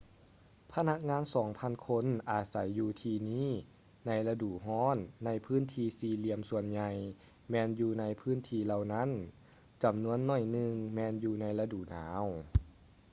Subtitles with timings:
[0.73, 3.49] ພະນັກງານສອງພັນຄົນອາໄສຢູ່ທີ່ນີ້
[4.07, 6.89] ໃນລະດູຮ້ອນໃນພື້ນທີ່ສີ່ຫຼຽມສ່ວນໃຫຍ່
[7.49, 9.09] ແມ່ນຢູ່ໃນພື້ນທີ່ເຫຼົ່ານັ້ນ
[9.83, 12.25] ຈຳນວນໜ້ອຍໜຶ່ງແມ່ນຢູ່ໃນລະດູໜາວ